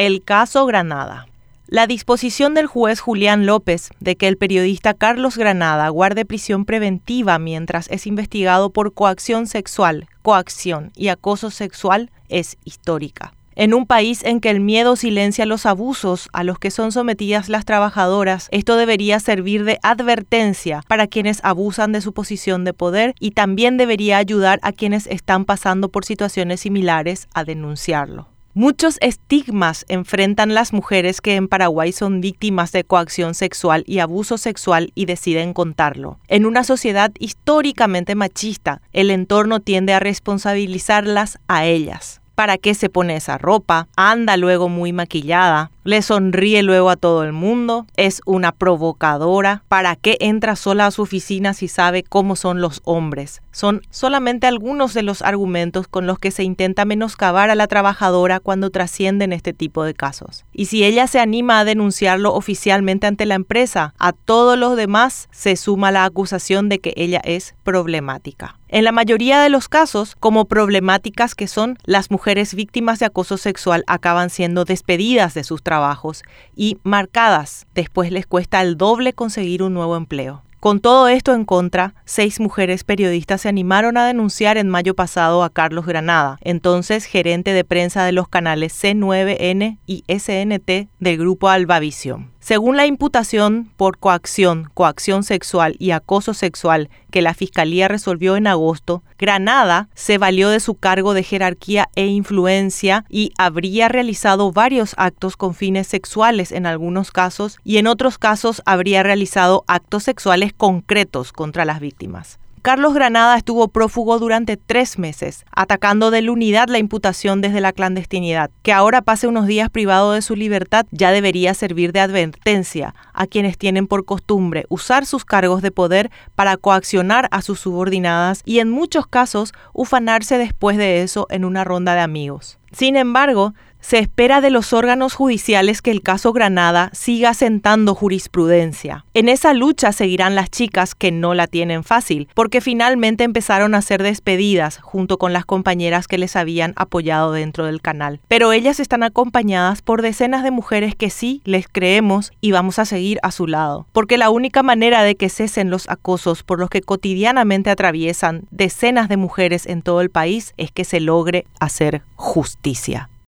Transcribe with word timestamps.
El 0.00 0.24
caso 0.24 0.64
Granada. 0.64 1.26
La 1.66 1.86
disposición 1.86 2.54
del 2.54 2.66
juez 2.66 3.00
Julián 3.00 3.44
López 3.44 3.90
de 4.00 4.16
que 4.16 4.28
el 4.28 4.38
periodista 4.38 4.94
Carlos 4.94 5.36
Granada 5.36 5.86
guarde 5.90 6.24
prisión 6.24 6.64
preventiva 6.64 7.38
mientras 7.38 7.86
es 7.90 8.06
investigado 8.06 8.70
por 8.70 8.94
coacción 8.94 9.46
sexual, 9.46 10.08
coacción 10.22 10.90
y 10.96 11.08
acoso 11.08 11.50
sexual 11.50 12.10
es 12.30 12.56
histórica. 12.64 13.34
En 13.56 13.74
un 13.74 13.84
país 13.84 14.24
en 14.24 14.40
que 14.40 14.48
el 14.48 14.60
miedo 14.60 14.96
silencia 14.96 15.44
los 15.44 15.66
abusos 15.66 16.30
a 16.32 16.44
los 16.44 16.58
que 16.58 16.70
son 16.70 16.92
sometidas 16.92 17.50
las 17.50 17.66
trabajadoras, 17.66 18.48
esto 18.52 18.76
debería 18.76 19.20
servir 19.20 19.64
de 19.64 19.78
advertencia 19.82 20.82
para 20.88 21.08
quienes 21.08 21.40
abusan 21.44 21.92
de 21.92 22.00
su 22.00 22.14
posición 22.14 22.64
de 22.64 22.72
poder 22.72 23.14
y 23.20 23.32
también 23.32 23.76
debería 23.76 24.16
ayudar 24.16 24.60
a 24.62 24.72
quienes 24.72 25.06
están 25.08 25.44
pasando 25.44 25.90
por 25.90 26.06
situaciones 26.06 26.60
similares 26.60 27.28
a 27.34 27.44
denunciarlo. 27.44 28.29
Muchos 28.52 28.98
estigmas 29.00 29.84
enfrentan 29.88 30.54
las 30.54 30.72
mujeres 30.72 31.20
que 31.20 31.36
en 31.36 31.46
Paraguay 31.46 31.92
son 31.92 32.20
víctimas 32.20 32.72
de 32.72 32.82
coacción 32.82 33.34
sexual 33.34 33.84
y 33.86 34.00
abuso 34.00 34.38
sexual 34.38 34.90
y 34.96 35.04
deciden 35.04 35.52
contarlo. 35.52 36.18
En 36.26 36.44
una 36.44 36.64
sociedad 36.64 37.12
históricamente 37.20 38.16
machista, 38.16 38.82
el 38.92 39.12
entorno 39.12 39.60
tiende 39.60 39.92
a 39.92 40.00
responsabilizarlas 40.00 41.38
a 41.46 41.64
ellas. 41.64 42.19
¿Para 42.40 42.56
qué 42.56 42.72
se 42.72 42.88
pone 42.88 43.16
esa 43.16 43.36
ropa? 43.36 43.86
Anda 43.96 44.38
luego 44.38 44.70
muy 44.70 44.94
maquillada 44.94 45.70
le 45.84 46.02
sonríe 46.02 46.62
luego 46.62 46.90
a 46.90 46.96
todo 46.96 47.24
el 47.24 47.32
mundo, 47.32 47.86
es 47.96 48.20
una 48.26 48.52
provocadora, 48.52 49.64
¿para 49.68 49.96
qué 49.96 50.18
entra 50.20 50.54
sola 50.56 50.86
a 50.86 50.90
su 50.90 51.02
oficina 51.02 51.54
si 51.54 51.68
sabe 51.68 52.02
cómo 52.02 52.36
son 52.36 52.60
los 52.60 52.80
hombres? 52.84 53.42
Son 53.50 53.82
solamente 53.90 54.46
algunos 54.46 54.94
de 54.94 55.02
los 55.02 55.22
argumentos 55.22 55.88
con 55.88 56.06
los 56.06 56.18
que 56.18 56.30
se 56.30 56.44
intenta 56.44 56.84
menoscabar 56.84 57.50
a 57.50 57.54
la 57.54 57.66
trabajadora 57.66 58.40
cuando 58.40 58.70
trascienden 58.70 59.32
este 59.32 59.52
tipo 59.52 59.84
de 59.84 59.94
casos. 59.94 60.44
Y 60.52 60.66
si 60.66 60.84
ella 60.84 61.06
se 61.06 61.18
anima 61.18 61.60
a 61.60 61.64
denunciarlo 61.64 62.34
oficialmente 62.34 63.06
ante 63.06 63.26
la 63.26 63.34
empresa, 63.34 63.94
a 63.98 64.12
todos 64.12 64.58
los 64.58 64.76
demás 64.76 65.28
se 65.32 65.56
suma 65.56 65.90
la 65.90 66.04
acusación 66.04 66.68
de 66.68 66.78
que 66.78 66.92
ella 66.96 67.20
es 67.24 67.54
problemática. 67.64 68.59
En 68.72 68.84
la 68.84 68.92
mayoría 68.92 69.40
de 69.42 69.48
los 69.48 69.68
casos, 69.68 70.14
como 70.14 70.44
problemáticas 70.44 71.34
que 71.34 71.48
son, 71.48 71.76
las 71.86 72.12
mujeres 72.12 72.54
víctimas 72.54 73.00
de 73.00 73.06
acoso 73.06 73.36
sexual 73.36 73.82
acaban 73.88 74.30
siendo 74.30 74.64
despedidas 74.64 75.34
de 75.34 75.42
sus 75.42 75.64
trabajos 75.64 76.22
y 76.54 76.78
marcadas. 76.84 77.66
Después 77.74 78.12
les 78.12 78.28
cuesta 78.28 78.62
el 78.62 78.76
doble 78.76 79.12
conseguir 79.12 79.64
un 79.64 79.74
nuevo 79.74 79.96
empleo. 79.96 80.44
Con 80.60 80.78
todo 80.78 81.08
esto 81.08 81.34
en 81.34 81.46
contra, 81.46 81.94
seis 82.04 82.38
mujeres 82.38 82.84
periodistas 82.84 83.40
se 83.40 83.48
animaron 83.48 83.96
a 83.96 84.06
denunciar 84.06 84.56
en 84.56 84.68
mayo 84.68 84.94
pasado 84.94 85.42
a 85.42 85.50
Carlos 85.50 85.84
Granada, 85.84 86.38
entonces 86.42 87.06
gerente 87.06 87.52
de 87.52 87.64
prensa 87.64 88.04
de 88.04 88.12
los 88.12 88.28
canales 88.28 88.72
C9N 88.72 89.78
y 89.86 90.04
SNT 90.06 90.90
del 91.00 91.18
grupo 91.18 91.48
Albavisión. 91.48 92.30
Según 92.40 92.78
la 92.78 92.86
imputación 92.86 93.70
por 93.76 93.98
coacción, 93.98 94.70
coacción 94.72 95.24
sexual 95.24 95.76
y 95.78 95.90
acoso 95.90 96.32
sexual 96.32 96.88
que 97.10 97.20
la 97.20 97.34
Fiscalía 97.34 97.86
resolvió 97.86 98.34
en 98.34 98.46
agosto, 98.46 99.02
Granada 99.18 99.90
se 99.94 100.16
valió 100.16 100.48
de 100.48 100.58
su 100.58 100.74
cargo 100.74 101.12
de 101.12 101.22
jerarquía 101.22 101.90
e 101.96 102.06
influencia 102.06 103.04
y 103.10 103.32
habría 103.36 103.88
realizado 103.88 104.52
varios 104.52 104.94
actos 104.96 105.36
con 105.36 105.54
fines 105.54 105.86
sexuales 105.86 106.50
en 106.50 106.64
algunos 106.64 107.12
casos 107.12 107.58
y 107.62 107.76
en 107.76 107.86
otros 107.86 108.16
casos 108.16 108.62
habría 108.64 109.02
realizado 109.02 109.62
actos 109.66 110.04
sexuales 110.04 110.54
concretos 110.54 111.32
contra 111.32 111.66
las 111.66 111.78
víctimas. 111.78 112.38
Carlos 112.62 112.92
Granada 112.92 113.38
estuvo 113.38 113.68
prófugo 113.68 114.18
durante 114.18 114.58
tres 114.58 114.98
meses, 114.98 115.46
atacando 115.50 116.10
de 116.10 116.20
la 116.20 116.32
unidad 116.32 116.68
la 116.68 116.78
imputación 116.78 117.40
desde 117.40 117.62
la 117.62 117.72
clandestinidad. 117.72 118.50
Que 118.62 118.74
ahora 118.74 119.00
pase 119.00 119.26
unos 119.26 119.46
días 119.46 119.70
privado 119.70 120.12
de 120.12 120.20
su 120.20 120.36
libertad 120.36 120.84
ya 120.90 121.10
debería 121.10 121.54
servir 121.54 121.92
de 121.92 122.00
advertencia 122.00 122.94
a 123.14 123.26
quienes 123.26 123.56
tienen 123.56 123.86
por 123.86 124.04
costumbre 124.04 124.66
usar 124.68 125.06
sus 125.06 125.24
cargos 125.24 125.62
de 125.62 125.70
poder 125.70 126.10
para 126.34 126.58
coaccionar 126.58 127.28
a 127.30 127.40
sus 127.40 127.60
subordinadas 127.60 128.42
y 128.44 128.58
en 128.58 128.70
muchos 128.70 129.06
casos 129.06 129.54
ufanarse 129.72 130.36
después 130.36 130.76
de 130.76 131.02
eso 131.02 131.26
en 131.30 131.46
una 131.46 131.64
ronda 131.64 131.94
de 131.94 132.00
amigos. 132.00 132.59
Sin 132.72 132.96
embargo, 132.96 133.54
se 133.80 133.98
espera 133.98 134.40
de 134.40 134.50
los 134.50 134.72
órganos 134.72 135.14
judiciales 135.14 135.82
que 135.82 135.90
el 135.90 136.02
caso 136.02 136.32
Granada 136.32 136.90
siga 136.92 137.34
sentando 137.34 137.94
jurisprudencia. 137.94 139.04
En 139.14 139.28
esa 139.28 139.54
lucha 139.54 139.92
seguirán 139.92 140.34
las 140.34 140.50
chicas 140.50 140.94
que 140.94 141.10
no 141.10 141.34
la 141.34 141.46
tienen 141.46 141.82
fácil, 141.82 142.28
porque 142.34 142.60
finalmente 142.60 143.24
empezaron 143.24 143.74
a 143.74 143.82
ser 143.82 144.02
despedidas 144.02 144.78
junto 144.78 145.18
con 145.18 145.32
las 145.32 145.44
compañeras 145.44 146.08
que 146.08 146.18
les 146.18 146.36
habían 146.36 146.74
apoyado 146.76 147.32
dentro 147.32 147.66
del 147.66 147.80
canal. 147.80 148.20
Pero 148.28 148.52
ellas 148.52 148.80
están 148.80 149.02
acompañadas 149.02 149.82
por 149.82 150.02
decenas 150.02 150.44
de 150.44 150.50
mujeres 150.50 150.94
que 150.94 151.10
sí 151.10 151.40
les 151.44 151.66
creemos 151.66 152.32
y 152.40 152.52
vamos 152.52 152.78
a 152.78 152.84
seguir 152.84 153.18
a 153.22 153.30
su 153.30 153.46
lado, 153.46 153.86
porque 153.92 154.18
la 154.18 154.30
única 154.30 154.62
manera 154.62 155.02
de 155.02 155.16
que 155.16 155.28
cesen 155.28 155.70
los 155.70 155.88
acosos 155.88 156.42
por 156.42 156.58
los 156.58 156.70
que 156.70 156.82
cotidianamente 156.82 157.70
atraviesan 157.70 158.42
decenas 158.50 159.08
de 159.08 159.16
mujeres 159.16 159.66
en 159.66 159.82
todo 159.82 160.00
el 160.00 160.10
país 160.10 160.52
es 160.56 160.70
que 160.70 160.84
se 160.84 161.00
logre 161.00 161.46
hacer 161.58 162.02
justicia 162.16 162.59
justicia. 162.62 163.10